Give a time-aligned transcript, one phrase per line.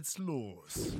[0.00, 0.96] Geht's los.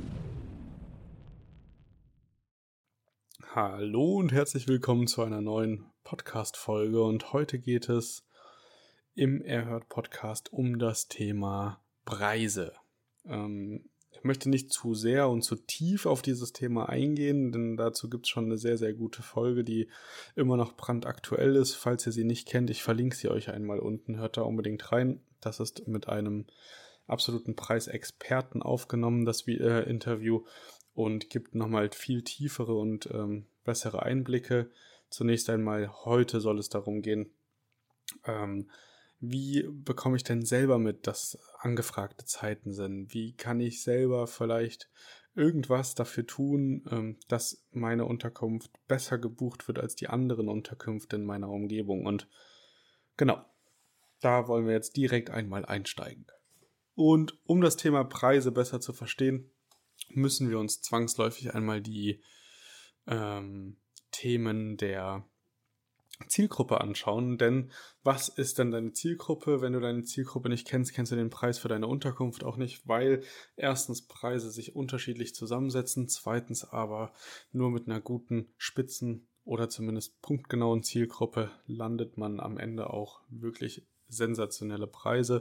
[3.54, 7.02] Hallo und herzlich willkommen zu einer neuen Podcast-Folge.
[7.02, 8.26] Und heute geht es
[9.14, 12.74] im Erhört Podcast um das Thema Preise.
[13.24, 18.10] Ähm, ich möchte nicht zu sehr und zu tief auf dieses Thema eingehen, denn dazu
[18.10, 19.88] gibt es schon eine sehr, sehr gute Folge, die
[20.36, 21.72] immer noch brandaktuell ist.
[21.72, 24.18] Falls ihr sie nicht kennt, ich verlinke sie euch einmal unten.
[24.18, 25.22] Hört da unbedingt rein.
[25.40, 26.44] Das ist mit einem
[27.10, 30.44] absoluten Preisexperten aufgenommen, das äh, Interview,
[30.94, 34.70] und gibt nochmal viel tiefere und ähm, bessere Einblicke.
[35.08, 37.30] Zunächst einmal, heute soll es darum gehen,
[38.24, 38.68] ähm,
[39.20, 43.12] wie bekomme ich denn selber mit, dass angefragte Zeiten sind?
[43.12, 44.88] Wie kann ich selber vielleicht
[45.34, 51.24] irgendwas dafür tun, ähm, dass meine Unterkunft besser gebucht wird als die anderen Unterkünfte in
[51.24, 52.06] meiner Umgebung?
[52.06, 52.28] Und
[53.16, 53.44] genau,
[54.20, 56.26] da wollen wir jetzt direkt einmal einsteigen.
[57.00, 59.50] Und um das Thema Preise besser zu verstehen,
[60.10, 62.20] müssen wir uns zwangsläufig einmal die
[63.06, 63.78] ähm,
[64.10, 65.26] Themen der
[66.28, 67.38] Zielgruppe anschauen.
[67.38, 67.72] Denn
[68.02, 69.62] was ist denn deine Zielgruppe?
[69.62, 72.86] Wenn du deine Zielgruppe nicht kennst, kennst du den Preis für deine Unterkunft auch nicht,
[72.86, 73.22] weil
[73.56, 77.14] erstens Preise sich unterschiedlich zusammensetzen, zweitens aber
[77.50, 83.86] nur mit einer guten Spitzen oder zumindest punktgenauen Zielgruppe landet man am Ende auch wirklich
[84.08, 85.38] sensationelle Preise.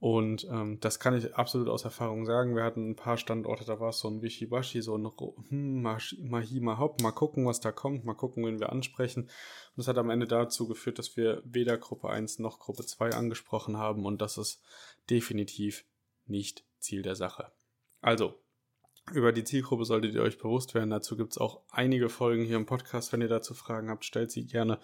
[0.00, 2.56] Und ähm, das kann ich absolut aus Erfahrung sagen.
[2.56, 5.06] Wir hatten ein paar Standorte, da war es so ein Wischiwaschi, so ein
[5.48, 9.24] hm, mal hopp, mal gucken, was da kommt, mal gucken, wen wir ansprechen.
[9.24, 9.30] Und
[9.76, 13.76] das hat am Ende dazu geführt, dass wir weder Gruppe 1 noch Gruppe 2 angesprochen
[13.76, 14.62] haben und das ist
[15.10, 15.84] definitiv
[16.26, 17.52] nicht Ziel der Sache.
[18.00, 18.40] Also,
[19.12, 20.88] über die Zielgruppe solltet ihr euch bewusst werden.
[20.88, 23.12] Dazu gibt es auch einige Folgen hier im Podcast.
[23.12, 24.78] Wenn ihr dazu Fragen habt, stellt sie gerne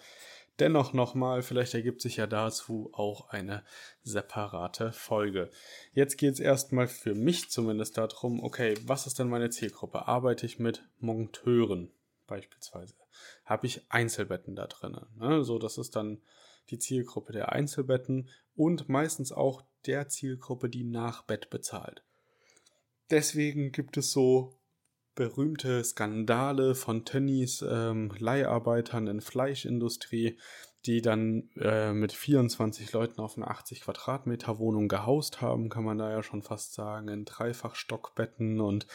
[0.59, 3.63] dennoch nochmal, vielleicht ergibt sich ja dazu auch eine
[4.03, 5.49] separate Folge.
[5.93, 10.07] Jetzt geht es erstmal für mich zumindest darum, okay, was ist denn meine Zielgruppe?
[10.07, 11.91] Arbeite ich mit Monteuren
[12.27, 12.95] beispielsweise?
[13.45, 14.97] Habe ich Einzelbetten da drin?
[15.17, 15.43] Ne?
[15.43, 16.21] So, das ist dann
[16.69, 22.03] die Zielgruppe der Einzelbetten und meistens auch der Zielgruppe, die nach Bett bezahlt.
[23.09, 24.53] Deswegen gibt es so
[25.17, 30.37] berühmte Skandale von Tönnies ähm, Leiharbeitern in Fleischindustrie,
[30.85, 35.97] die dann äh, mit 24 Leuten auf einer 80 Quadratmeter Wohnung gehaust haben, kann man
[35.97, 38.85] da ja schon fast sagen, in Dreifachstockbetten und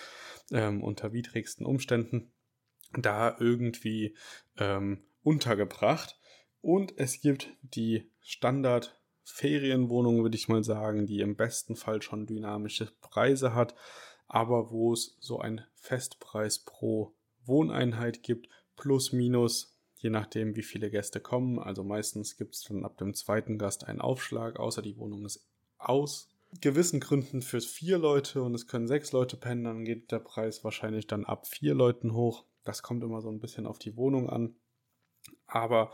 [0.52, 2.32] ähm, unter widrigsten Umständen
[2.96, 4.16] da irgendwie
[4.58, 6.20] ähm, untergebracht.
[6.60, 12.26] Und es gibt die Standard Ferienwohnung, würde ich mal sagen, die im besten Fall schon
[12.26, 13.74] dynamische Preise hat,
[14.32, 17.12] aber wo es so ein Festpreis pro
[17.44, 21.58] Wohneinheit gibt, plus minus, je nachdem wie viele Gäste kommen.
[21.58, 25.46] Also meistens gibt es dann ab dem zweiten Gast einen Aufschlag, außer die Wohnung ist
[25.76, 26.28] aus
[26.60, 30.64] gewissen Gründen für vier Leute und es können sechs Leute pennen, dann geht der Preis
[30.64, 32.44] wahrscheinlich dann ab vier Leuten hoch.
[32.64, 34.54] Das kommt immer so ein bisschen auf die Wohnung an.
[35.52, 35.90] Aber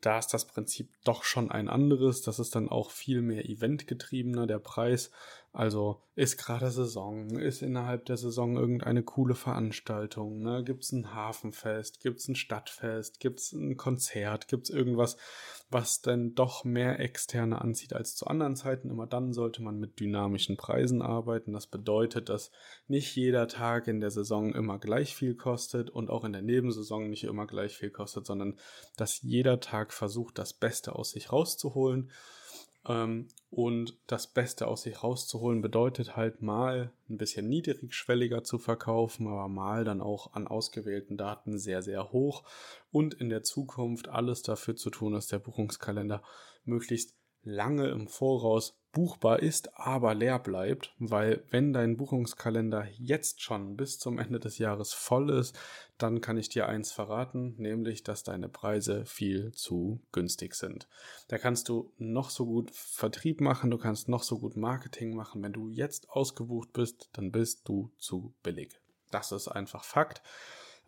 [0.00, 2.22] da ist das Prinzip doch schon ein anderes.
[2.22, 5.10] Das ist dann auch viel mehr eventgetriebener, der Preis.
[5.52, 10.62] Also ist gerade Saison, ist innerhalb der Saison irgendeine coole Veranstaltung, ne?
[10.62, 15.16] gibt es ein Hafenfest, gibt es ein Stadtfest, gibt es ein Konzert, gibt es irgendwas,
[15.70, 18.90] was denn doch mehr Externe anzieht als zu anderen Zeiten.
[18.90, 21.52] Immer dann sollte man mit dynamischen Preisen arbeiten.
[21.52, 22.50] Das bedeutet, dass
[22.86, 27.10] nicht jeder Tag in der Saison immer gleich viel kostet und auch in der Nebensaison
[27.10, 28.58] nicht immer gleich viel kostet, sondern
[28.96, 32.10] dass jeder Tag versucht, das Beste aus sich rauszuholen
[32.86, 39.26] ähm, und das Beste aus sich rauszuholen bedeutet halt mal ein bisschen niedrigschwelliger zu verkaufen,
[39.26, 42.44] aber mal dann auch an ausgewählten Daten sehr, sehr hoch.
[42.90, 46.22] Und in der Zukunft alles dafür zu tun, dass der Buchungskalender
[46.64, 53.76] möglichst lange im Voraus buchbar ist, aber leer bleibt, weil wenn dein Buchungskalender jetzt schon
[53.76, 55.58] bis zum Ende des Jahres voll ist,
[55.98, 60.88] dann kann ich dir eins verraten, nämlich, dass deine Preise viel zu günstig sind.
[61.28, 65.42] Da kannst du noch so gut Vertrieb machen, du kannst noch so gut Marketing machen.
[65.42, 68.80] Wenn du jetzt ausgebucht bist, dann bist du zu billig.
[69.10, 70.22] Das ist einfach Fakt.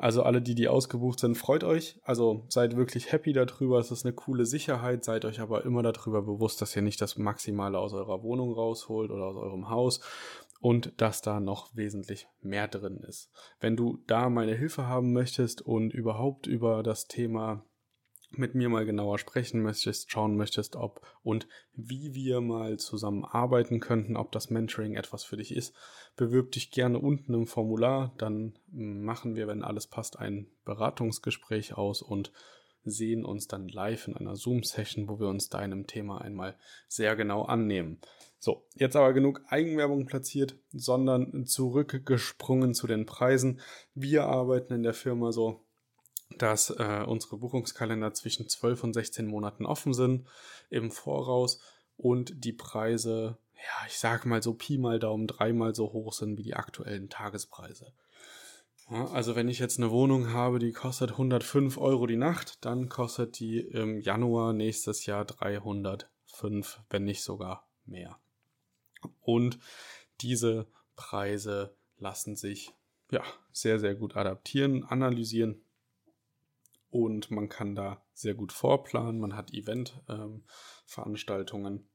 [0.00, 2.00] Also alle, die, die ausgebucht sind, freut euch.
[2.02, 3.78] Also seid wirklich happy darüber.
[3.78, 5.04] Es ist eine coole Sicherheit.
[5.04, 9.10] Seid euch aber immer darüber bewusst, dass ihr nicht das Maximale aus eurer Wohnung rausholt
[9.10, 10.00] oder aus eurem Haus
[10.58, 13.30] und dass da noch wesentlich mehr drin ist.
[13.60, 17.62] Wenn du da meine Hilfe haben möchtest und überhaupt über das Thema
[18.30, 23.80] mit mir mal genauer sprechen möchtest, schauen möchtest, ob und wie wir mal zusammen arbeiten
[23.80, 25.74] könnten, ob das Mentoring etwas für dich ist,
[26.16, 32.02] bewirb dich gerne unten im Formular, dann machen wir, wenn alles passt, ein Beratungsgespräch aus
[32.02, 32.32] und
[32.84, 36.56] sehen uns dann live in einer Zoom-Session, wo wir uns deinem Thema einmal
[36.88, 38.00] sehr genau annehmen.
[38.38, 43.60] So, jetzt aber genug Eigenwerbung platziert, sondern zurückgesprungen zu den Preisen.
[43.94, 45.60] Wir arbeiten in der Firma so
[46.38, 50.26] dass äh, unsere Buchungskalender zwischen 12 und 16 Monaten offen sind
[50.70, 51.60] im Voraus
[51.96, 56.38] und die Preise, ja, ich sage mal so Pi mal Daumen dreimal so hoch sind
[56.38, 57.92] wie die aktuellen Tagespreise.
[58.90, 62.88] Ja, also wenn ich jetzt eine Wohnung habe, die kostet 105 Euro die Nacht, dann
[62.88, 68.18] kostet die im Januar nächstes Jahr 305, wenn nicht sogar mehr.
[69.20, 69.58] Und
[70.20, 70.66] diese
[70.96, 72.74] Preise lassen sich
[73.10, 73.22] ja
[73.52, 75.62] sehr, sehr gut adaptieren, analysieren
[76.90, 79.18] und man kann da sehr gut vorplanen.
[79.20, 81.88] Man hat Event-Veranstaltungen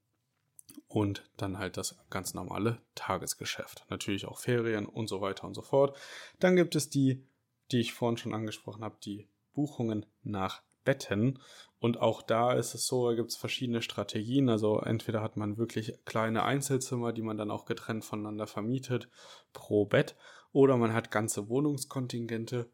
[0.87, 3.85] und dann halt das ganz normale Tagesgeschäft.
[3.89, 5.95] Natürlich auch Ferien und so weiter und so fort.
[6.39, 7.27] Dann gibt es die,
[7.71, 11.39] die ich vorhin schon angesprochen habe, die Buchungen nach Betten.
[11.79, 14.49] Und auch da ist es so, da gibt es verschiedene Strategien.
[14.49, 19.09] Also entweder hat man wirklich kleine Einzelzimmer, die man dann auch getrennt voneinander vermietet
[19.51, 20.15] pro Bett,
[20.51, 22.69] oder man hat ganze Wohnungskontingente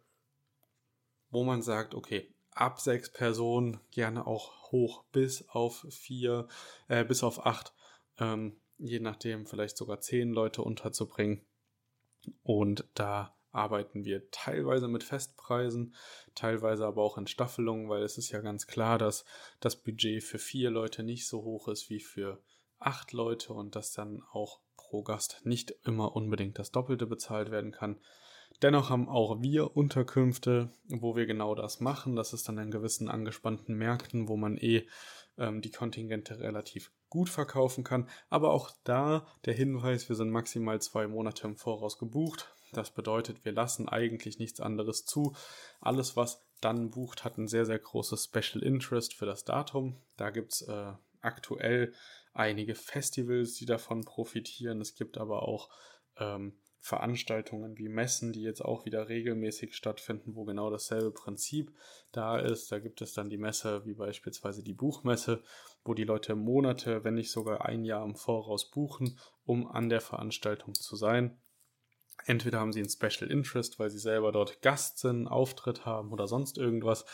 [1.32, 6.48] wo man sagt, okay, ab sechs Personen, gerne auch hoch bis auf vier,
[6.88, 7.74] äh, bis auf acht,
[8.20, 11.46] ähm, je nachdem vielleicht sogar zehn Leute unterzubringen.
[12.44, 15.96] Und da arbeiten wir teilweise mit Festpreisen,
[16.36, 19.26] teilweise aber auch in Staffelungen, weil es ist ja ganz klar, dass
[19.60, 22.42] das Budget für vier Leute nicht so hoch ist wie für
[22.80, 27.72] acht Leute und dass dann auch pro Gast nicht immer unbedingt das Doppelte bezahlt werden
[27.72, 28.00] kann.
[28.62, 32.16] Dennoch haben auch wir Unterkünfte, wo wir genau das machen.
[32.16, 34.88] Das ist dann in gewissen angespannten Märkten, wo man eh
[35.38, 38.08] ähm, die Kontingente relativ gut verkaufen kann.
[38.30, 42.54] Aber auch da der Hinweis, wir sind maximal zwei Monate im Voraus gebucht.
[42.72, 45.36] Das bedeutet, wir lassen eigentlich nichts anderes zu.
[45.82, 49.98] Alles, was dann bucht, hat ein sehr, sehr großes Special Interest für das Datum.
[50.16, 51.94] Da gibt es äh, aktuell
[52.34, 54.80] einige Festivals, die davon profitieren.
[54.80, 55.70] Es gibt aber auch
[56.18, 56.54] ähm,
[56.84, 61.72] Veranstaltungen wie Messen, die jetzt auch wieder regelmäßig stattfinden, wo genau dasselbe Prinzip
[62.12, 62.72] da ist.
[62.72, 65.44] Da gibt es dann die Messe, wie beispielsweise die Buchmesse,
[65.86, 70.02] wo die Leute Monate, wenn nicht sogar ein Jahr im Voraus buchen, um an der
[70.02, 71.40] Veranstaltung zu sein.
[72.26, 76.28] Entweder haben sie ein Special Interest, weil sie selber dort Gast sind, Auftritt haben oder
[76.28, 77.06] sonst irgendwas,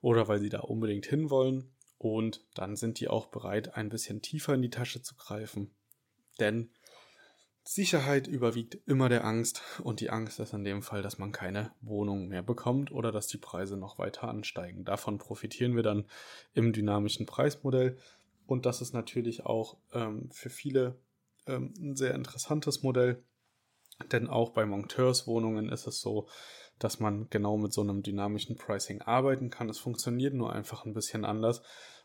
[0.00, 1.74] oder weil sie da unbedingt hinwollen.
[1.98, 5.74] Und dann sind die auch bereit, ein bisschen tiefer in die Tasche zu greifen.
[6.38, 6.70] Denn
[7.70, 11.70] Sicherheit überwiegt immer der Angst und die Angst ist in dem Fall, dass man keine
[11.82, 14.86] Wohnung mehr bekommt oder dass die Preise noch weiter ansteigen.
[14.86, 16.06] Davon profitieren wir dann
[16.54, 17.98] im dynamischen Preismodell
[18.46, 20.96] und das ist natürlich auch ähm, für viele
[21.46, 23.22] ähm, ein sehr interessantes Modell,
[24.12, 26.26] denn auch bei Monteurswohnungen ist es so,
[26.78, 29.68] dass man genau mit so einem dynamischen Pricing arbeiten kann.
[29.68, 31.60] Es funktioniert nur einfach ein bisschen anders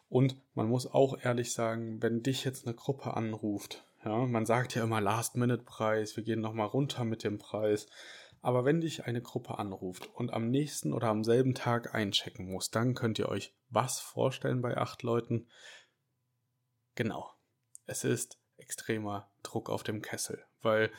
[0.10, 4.76] und man muss auch ehrlich sagen, wenn dich jetzt eine Gruppe anruft, ja, man sagt
[4.76, 7.88] ja immer Last-Minute-Preis, wir gehen nochmal runter mit dem Preis.
[8.42, 12.70] Aber wenn dich eine Gruppe anruft und am nächsten oder am selben Tag einchecken muss,
[12.70, 15.48] dann könnt ihr euch was vorstellen bei acht Leuten?
[16.96, 17.32] Genau.
[17.86, 20.92] Es ist extremer Druck auf dem Kessel, weil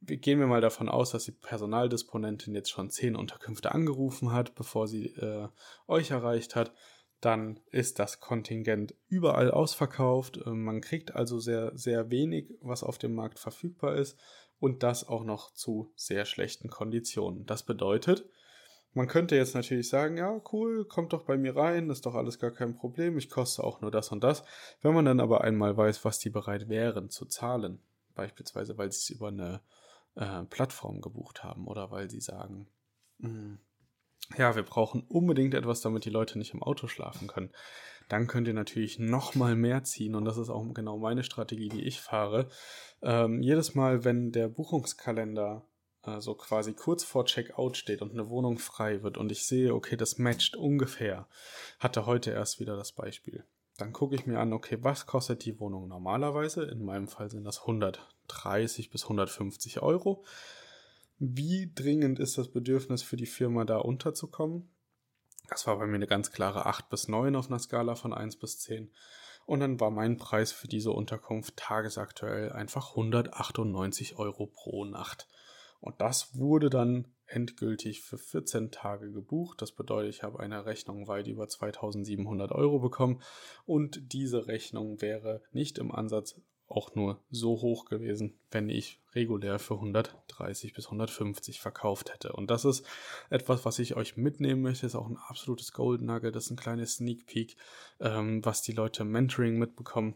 [0.00, 4.86] gehen wir mal davon aus, dass die Personaldisponentin jetzt schon zehn Unterkünfte angerufen hat, bevor
[4.86, 5.48] sie äh,
[5.88, 6.72] euch erreicht hat.
[7.20, 10.38] Dann ist das Kontingent überall ausverkauft.
[10.44, 14.18] Äh, man kriegt also sehr, sehr wenig, was auf dem Markt verfügbar ist.
[14.60, 17.46] Und das auch noch zu sehr schlechten Konditionen.
[17.46, 18.28] Das bedeutet,
[18.94, 22.38] man könnte jetzt natürlich sagen, ja, cool, kommt doch bei mir rein, ist doch alles
[22.38, 24.42] gar kein Problem, ich koste auch nur das und das.
[24.82, 27.80] Wenn man dann aber einmal weiß, was die bereit wären zu zahlen,
[28.14, 29.60] beispielsweise weil sie es über eine
[30.16, 32.66] äh, Plattform gebucht haben oder weil sie sagen,
[33.18, 33.58] mh,
[34.36, 37.50] ja, wir brauchen unbedingt etwas, damit die Leute nicht im Auto schlafen können,
[38.08, 41.68] dann könnt ihr natürlich noch mal mehr ziehen und das ist auch genau meine Strategie,
[41.68, 42.48] die ich fahre.
[43.02, 45.66] Ähm, jedes Mal, wenn der Buchungskalender
[46.02, 49.96] also quasi kurz vor Checkout steht und eine Wohnung frei wird und ich sehe, okay,
[49.96, 51.26] das matcht ungefähr,
[51.78, 53.44] hatte heute erst wieder das Beispiel.
[53.76, 56.64] Dann gucke ich mir an, okay, was kostet die Wohnung normalerweise?
[56.64, 60.24] In meinem Fall sind das 130 bis 150 Euro.
[61.18, 64.70] Wie dringend ist das Bedürfnis für die Firma da unterzukommen?
[65.48, 68.38] Das war bei mir eine ganz klare 8 bis 9 auf einer Skala von 1
[68.38, 68.92] bis 10.
[69.44, 75.26] Und dann war mein Preis für diese Unterkunft tagesaktuell einfach 198 Euro pro Nacht.
[75.80, 79.62] Und das wurde dann endgültig für 14 Tage gebucht.
[79.62, 83.22] Das bedeutet, ich habe eine Rechnung weit über 2700 Euro bekommen
[83.64, 89.58] und diese Rechnung wäre nicht im Ansatz auch nur so hoch gewesen, wenn ich regulär
[89.58, 92.32] für 130 bis 150 verkauft hätte.
[92.32, 92.86] Und das ist
[93.30, 94.86] etwas, was ich euch mitnehmen möchte.
[94.86, 96.36] Ist auch ein absolutes Gold Nugget.
[96.36, 97.56] Das ist ein kleines Sneak Peek,
[98.00, 100.14] ähm, was die Leute im Mentoring mitbekommen.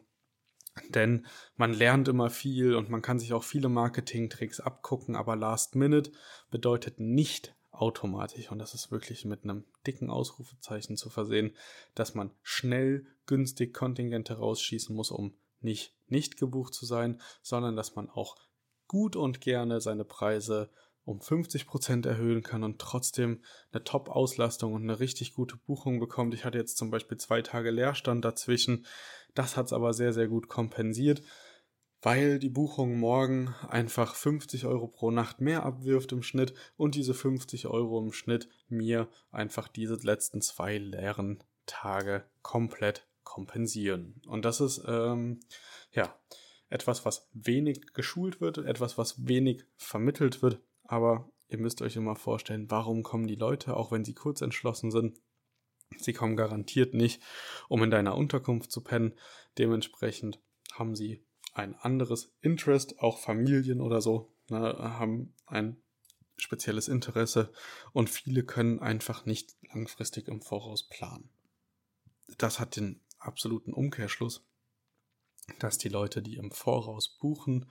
[0.88, 5.74] Denn man lernt immer viel und man kann sich auch viele Marketing-Tricks abgucken, aber Last
[5.74, 6.12] Minute
[6.50, 11.56] bedeutet nicht automatisch, und das ist wirklich mit einem dicken Ausrufezeichen zu versehen,
[11.94, 17.96] dass man schnell günstig Kontingente rausschießen muss, um nicht nicht gebucht zu sein, sondern dass
[17.96, 18.36] man auch
[18.86, 20.70] gut und gerne seine Preise
[21.04, 23.42] um 50% erhöhen kann und trotzdem
[23.72, 26.32] eine Top-Auslastung und eine richtig gute Buchung bekommt.
[26.34, 28.86] Ich hatte jetzt zum Beispiel zwei Tage Leerstand dazwischen.
[29.34, 31.22] Das hat es aber sehr, sehr gut kompensiert,
[32.02, 37.14] weil die Buchung morgen einfach 50 Euro pro Nacht mehr abwirft im Schnitt und diese
[37.14, 44.22] 50 Euro im Schnitt mir einfach diese letzten zwei leeren Tage komplett kompensieren.
[44.26, 45.40] Und das ist, ähm,
[45.92, 46.14] ja,
[46.68, 50.60] etwas, was wenig geschult wird, etwas, was wenig vermittelt wird
[50.92, 54.90] aber ihr müsst euch immer vorstellen, warum kommen die Leute, auch wenn sie kurz entschlossen
[54.90, 55.18] sind,
[55.96, 57.22] sie kommen garantiert nicht,
[57.68, 59.14] um in deiner Unterkunft zu pennen.
[59.56, 60.38] Dementsprechend
[60.74, 61.24] haben sie
[61.54, 65.82] ein anderes Interest, auch Familien oder so, ne, haben ein
[66.36, 67.52] spezielles Interesse
[67.94, 71.30] und viele können einfach nicht langfristig im Voraus planen.
[72.36, 74.46] Das hat den absoluten Umkehrschluss,
[75.58, 77.70] dass die Leute, die im Voraus buchen,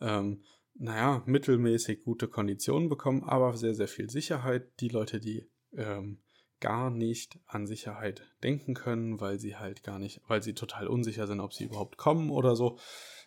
[0.00, 4.80] ähm, naja, mittelmäßig gute Konditionen bekommen, aber sehr, sehr viel Sicherheit.
[4.80, 6.22] Die Leute, die ähm,
[6.60, 11.26] gar nicht an Sicherheit denken können, weil sie halt gar nicht, weil sie total unsicher
[11.26, 12.78] sind, ob sie überhaupt kommen oder so.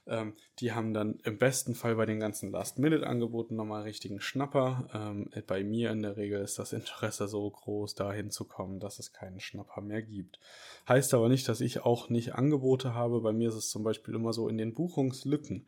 [0.07, 4.87] Ähm, die haben dann im besten Fall bei den ganzen Last-Minute-Angeboten nochmal richtigen Schnapper.
[4.93, 8.99] Ähm, bei mir in der Regel ist das Interesse so groß, dahin zu kommen, dass
[8.99, 10.39] es keinen Schnapper mehr gibt.
[10.87, 13.21] Heißt aber nicht, dass ich auch nicht Angebote habe.
[13.21, 15.67] Bei mir ist es zum Beispiel immer so in den Buchungslücken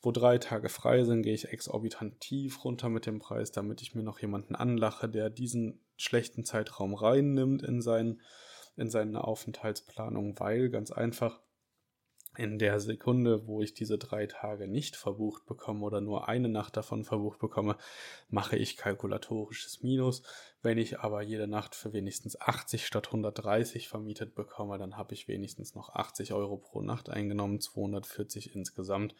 [0.00, 3.94] wo drei Tage frei sind, gehe ich exorbitant tief runter mit dem Preis, damit ich
[3.94, 8.20] mir noch jemanden anlache, der diesen schlechten Zeitraum reinnimmt in, sein,
[8.76, 11.40] in seine Aufenthaltsplanung, weil ganz einfach
[12.38, 16.76] in der Sekunde, wo ich diese drei Tage nicht verbucht bekomme oder nur eine Nacht
[16.76, 17.76] davon verbucht bekomme,
[18.30, 20.22] mache ich kalkulatorisches Minus.
[20.62, 25.26] Wenn ich aber jede Nacht für wenigstens 80 statt 130 vermietet bekomme, dann habe ich
[25.26, 29.16] wenigstens noch 80 Euro pro Nacht eingenommen, 240 insgesamt.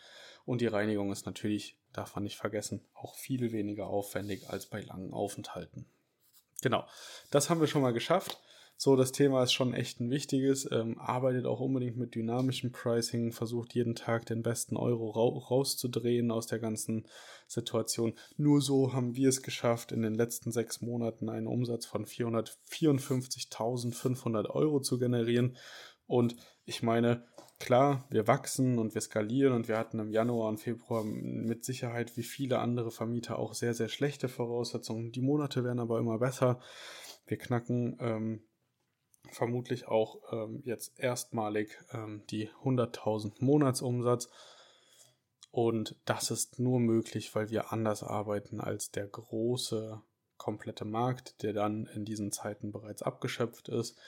[0.47, 4.81] Und die Reinigung ist natürlich, darf man nicht vergessen, auch viel weniger aufwendig als bei
[4.81, 5.87] langen Aufenthalten.
[6.63, 6.87] Genau,
[7.33, 8.41] das haben wir schon mal geschafft.
[8.81, 10.71] So, das Thema ist schon echt ein wichtiges.
[10.71, 16.31] Ähm, arbeitet auch unbedingt mit dynamischem Pricing, versucht jeden Tag den besten Euro ra rauszudrehen
[16.31, 17.05] aus der ganzen
[17.49, 18.15] Situation.
[18.37, 24.49] Nur so haben wir es geschafft, in den letzten sechs Monaten einen Umsatz von 454.500
[24.49, 25.57] Euro zu generieren.
[26.07, 27.27] Und ich meine,
[27.59, 32.17] klar, wir wachsen und wir skalieren und wir hatten im Januar und Februar mit Sicherheit
[32.17, 35.11] wie viele andere Vermieter auch sehr, sehr schlechte Voraussetzungen.
[35.11, 36.61] Die Monate werden aber immer besser.
[37.27, 38.45] Wir knacken ähm,
[39.33, 44.29] vermutlich auch ähm, jetzt erstmalig ähm, die 100.000 Monatsumsatz.
[45.51, 50.01] Und das ist nur möglich, weil wir anders arbeiten als der große,
[50.37, 53.99] komplette Markt, der dann in diesen Zeiten bereits abgeschöpft ist,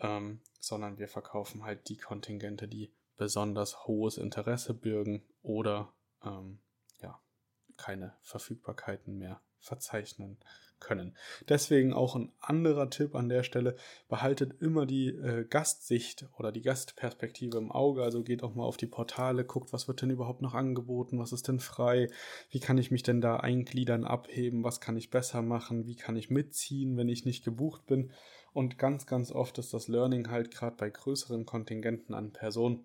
[0.00, 5.92] ähm, sondern wir verkaufen halt die Kontingente, die besonders hohes Interesse bürgen oder
[6.24, 6.60] ähm,
[7.00, 7.20] ja,
[7.76, 10.38] keine Verfügbarkeiten mehr verzeichnen
[10.80, 11.14] können.
[11.48, 13.76] Deswegen auch ein anderer Tipp an der Stelle,
[14.08, 18.78] behaltet immer die äh, Gastsicht oder die Gastperspektive im Auge, also geht auch mal auf
[18.78, 22.08] die Portale, guckt, was wird denn überhaupt noch angeboten, was ist denn frei,
[22.50, 26.16] wie kann ich mich denn da eingliedern, abheben, was kann ich besser machen, wie kann
[26.16, 28.10] ich mitziehen, wenn ich nicht gebucht bin.
[28.52, 32.84] Und ganz, ganz oft ist das Learning halt gerade bei größeren Kontingenten an Personen,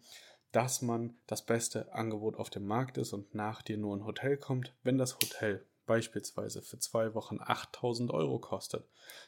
[0.51, 4.37] dass man das beste Angebot auf dem Markt ist und nach dir nur ein Hotel
[4.37, 8.87] kommt, wenn das Hotel beispielsweise für zwei Wochen 8000 Euro kostet,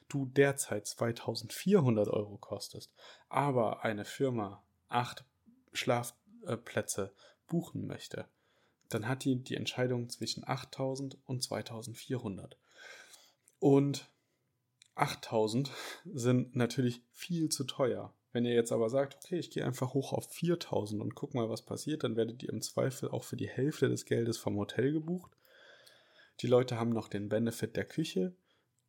[0.10, 2.94] du derzeit 2400 Euro kostest,
[3.30, 5.26] aber eine Firma acht
[5.74, 7.14] Schlafplätze
[7.48, 8.28] buchen möchte,
[8.90, 12.58] dann hat die die Entscheidung zwischen 8000 und 2400.
[13.60, 14.10] Und
[14.96, 15.72] 8000
[16.06, 18.14] sind natürlich viel zu teuer.
[18.34, 21.50] Wenn ihr jetzt aber sagt, okay, ich gehe einfach hoch auf 4000 und guck mal,
[21.50, 24.92] was passiert, dann werdet ihr im Zweifel auch für die Hälfte des Geldes vom Hotel
[24.92, 25.32] gebucht
[26.42, 28.36] die Leute haben noch den Benefit der Küche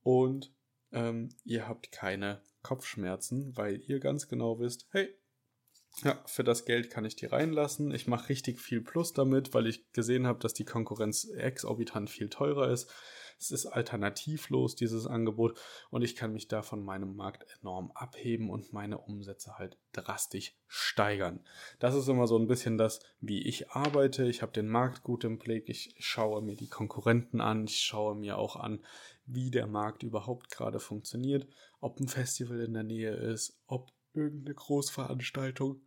[0.03, 0.53] und
[0.93, 5.15] ähm, ihr habt keine Kopfschmerzen, weil ihr ganz genau wisst, hey,
[6.05, 7.93] ja, für das Geld kann ich die reinlassen.
[7.93, 12.29] Ich mache richtig viel Plus damit, weil ich gesehen habe, dass die Konkurrenz exorbitant viel
[12.29, 12.93] teurer ist.
[13.39, 15.59] Es ist alternativlos, dieses Angebot,
[15.91, 20.57] und ich kann mich da von meinem Markt enorm abheben und meine Umsätze halt drastisch
[20.67, 21.41] steigern.
[21.79, 24.29] Das ist immer so ein bisschen das, wie ich arbeite.
[24.29, 28.15] Ich habe den Markt gut im Blick, ich schaue mir die Konkurrenten an, ich schaue
[28.17, 28.85] mir auch an,
[29.27, 31.47] wie der Markt überhaupt gerade funktioniert,
[31.81, 35.81] ob ein Festival in der Nähe ist, ob irgendeine Großveranstaltung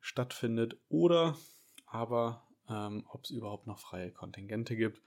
[0.00, 1.36] stattfindet oder
[1.86, 5.00] aber ähm, ob es überhaupt noch freie Kontingente gibt.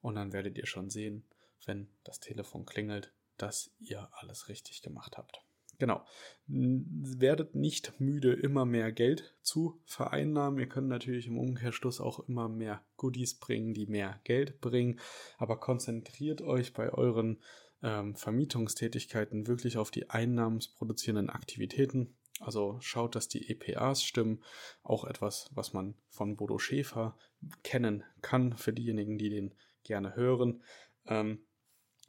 [0.00, 1.24] Und dann werdet ihr schon sehen,
[1.66, 5.42] wenn das Telefon klingelt, dass ihr alles richtig gemacht habt.
[5.78, 6.04] Genau.
[6.48, 10.58] Werdet nicht müde, immer mehr Geld zu vereinnahmen.
[10.58, 14.98] Ihr könnt natürlich im Umkehrschluss auch immer mehr Goodies bringen, die mehr Geld bringen.
[15.36, 17.40] Aber konzentriert euch bei euren
[17.82, 22.16] ähm, Vermietungstätigkeiten wirklich auf die einnahmensproduzierenden Aktivitäten.
[22.40, 24.42] Also schaut, dass die EPAs stimmen.
[24.82, 27.16] Auch etwas, was man von Bodo Schäfer
[27.62, 29.54] kennen kann, für diejenigen, die den
[29.84, 30.62] gerne hören.
[31.06, 31.46] Ähm,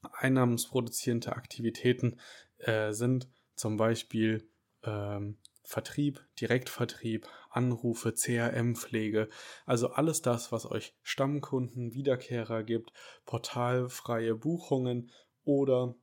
[0.02, 2.20] einnahmensproduzierende Aktivitäten
[2.58, 4.50] äh, sind zum Beispiel
[4.84, 9.30] ähm, Vertrieb, Direktvertrieb, Anrufe, CRM-Pflege,
[9.66, 12.92] also alles das, was euch Stammkunden, Wiederkehrer gibt,
[13.25, 15.12] portalfreie Buchungen
[15.44, 15.96] oder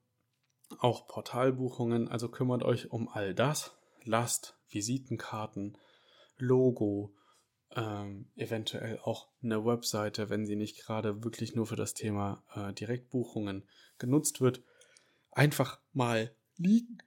[0.78, 3.76] auch Portalbuchungen, also kümmert euch um all das.
[4.04, 5.78] Lasst Visitenkarten,
[6.38, 7.15] Logo,
[7.74, 12.72] ähm, eventuell auch eine Webseite, wenn sie nicht gerade wirklich nur für das Thema äh,
[12.72, 14.62] Direktbuchungen genutzt wird,
[15.32, 16.98] einfach mal liegen.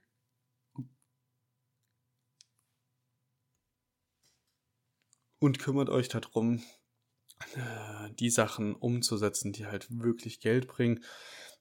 [5.40, 6.62] Und kümmert euch darum,
[7.56, 11.04] äh, die Sachen umzusetzen, die halt wirklich Geld bringen.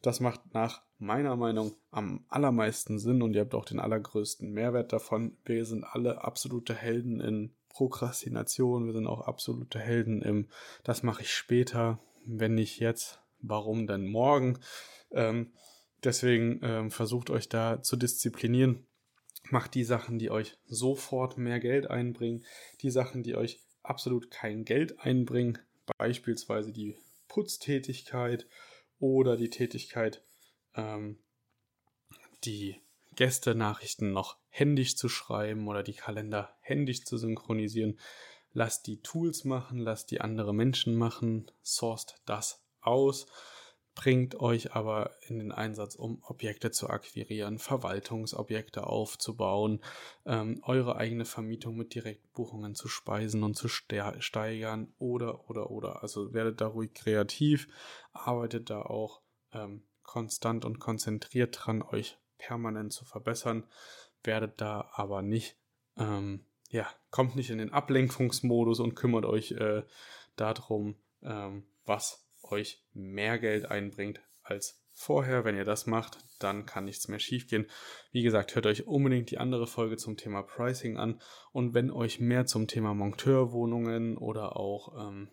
[0.02, 4.92] Das macht nach meiner Meinung am allermeisten Sinn und ihr habt auch den allergrößten Mehrwert
[4.92, 5.38] davon.
[5.44, 10.48] Wir sind alle absolute Helden in Prokrastination, wir sind auch absolute Helden im,
[10.82, 14.58] das mache ich später, wenn nicht jetzt, warum denn morgen?
[15.12, 15.52] Ähm,
[16.02, 18.84] deswegen ähm, versucht euch da zu disziplinieren.
[19.50, 22.44] Macht die Sachen, die euch sofort mehr Geld einbringen,
[22.82, 25.60] die Sachen, die euch absolut kein Geld einbringen,
[25.98, 26.96] beispielsweise die
[27.28, 28.48] Putztätigkeit
[28.98, 30.24] oder die Tätigkeit,
[30.74, 31.20] ähm,
[32.42, 32.80] die
[33.18, 37.98] Gästenachrichten noch händisch zu schreiben oder die Kalender händisch zu synchronisieren.
[38.52, 43.26] Lasst die Tools machen, lasst die andere Menschen machen, sourced das aus,
[43.96, 49.80] bringt euch aber in den Einsatz, um Objekte zu akquirieren, Verwaltungsobjekte aufzubauen,
[50.24, 56.04] ähm, eure eigene Vermietung mit Direktbuchungen zu speisen und zu steigern oder, oder, oder.
[56.04, 57.66] Also werdet da ruhig kreativ,
[58.12, 63.64] arbeitet da auch ähm, konstant und konzentriert dran, euch permanent zu verbessern,
[64.24, 65.56] werdet da aber nicht,
[65.96, 69.82] ähm, ja, kommt nicht in den Ablenkungsmodus und kümmert euch äh,
[70.36, 75.44] darum, ähm, was euch mehr Geld einbringt als vorher.
[75.44, 77.66] Wenn ihr das macht, dann kann nichts mehr schiefgehen.
[78.12, 81.20] Wie gesagt, hört euch unbedingt die andere Folge zum Thema Pricing an.
[81.52, 85.30] Und wenn euch mehr zum Thema Monteurwohnungen oder auch ähm,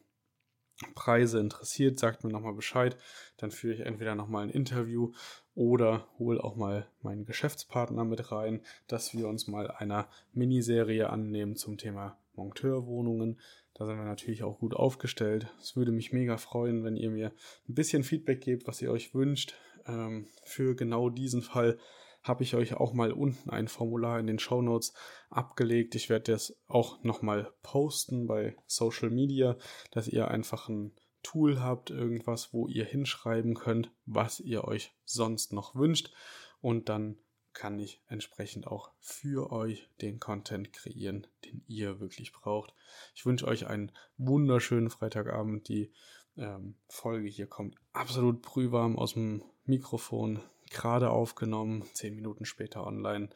[0.94, 2.98] Preise interessiert, sagt mir nochmal Bescheid.
[3.38, 5.14] Dann führe ich entweder nochmal ein Interview
[5.56, 11.56] oder hole auch mal meinen Geschäftspartner mit rein, dass wir uns mal einer Miniserie annehmen
[11.56, 13.40] zum Thema Monteurwohnungen.
[13.74, 15.54] Da sind wir natürlich auch gut aufgestellt.
[15.60, 17.32] Es würde mich mega freuen, wenn ihr mir
[17.68, 19.56] ein bisschen Feedback gebt, was ihr euch wünscht.
[19.88, 21.78] Ähm, für genau diesen Fall
[22.22, 24.94] habe ich euch auch mal unten ein Formular in den Show Notes
[25.30, 25.96] abgelegt.
[25.96, 29.58] Ich werde das auch nochmal posten bei Social Media,
[29.92, 30.92] dass ihr einfach ein
[31.26, 36.14] Tool habt, irgendwas, wo ihr hinschreiben könnt, was ihr euch sonst noch wünscht.
[36.62, 37.18] Und dann
[37.54, 42.76] kann ich entsprechend auch für euch den Content kreieren, den ihr wirklich braucht.
[43.16, 45.68] Ich wünsche euch einen wunderschönen Freitagabend.
[45.68, 45.92] Die
[46.38, 53.30] ähm, Folge hier kommt absolut brühwarm aus dem Mikrofon, gerade aufgenommen, zehn Minuten später online.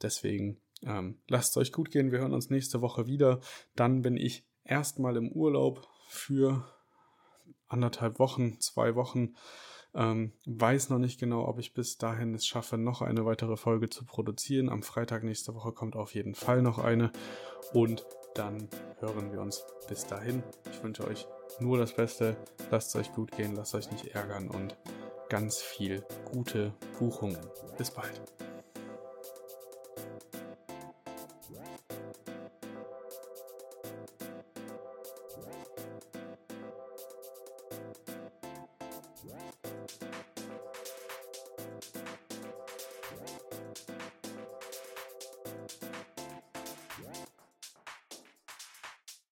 [0.00, 2.10] Deswegen ähm, lasst es euch gut gehen.
[2.10, 3.40] Wir hören uns nächste Woche wieder.
[3.74, 6.64] Dann bin ich erstmal im Urlaub für
[7.68, 9.34] anderthalb Wochen, zwei Wochen.
[9.94, 13.88] Ähm, weiß noch nicht genau, ob ich bis dahin es schaffe, noch eine weitere Folge
[13.88, 14.68] zu produzieren.
[14.68, 17.10] Am Freitag nächste Woche kommt auf jeden Fall noch eine.
[17.72, 18.68] Und dann
[19.00, 20.42] hören wir uns bis dahin.
[20.70, 21.26] Ich wünsche euch
[21.58, 22.36] nur das Beste.
[22.70, 24.76] Lasst es euch gut gehen, lasst euch nicht ärgern und
[25.28, 27.38] ganz viel gute Buchungen.
[27.76, 28.22] Bis bald.